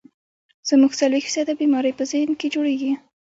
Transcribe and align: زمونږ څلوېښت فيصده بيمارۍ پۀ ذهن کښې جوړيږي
زمونږ 0.69 0.91
څلوېښت 0.99 1.27
فيصده 1.27 1.53
بيمارۍ 1.61 1.91
پۀ 1.97 2.03
ذهن 2.11 2.29
کښې 2.39 2.47
جوړيږي 2.53 2.91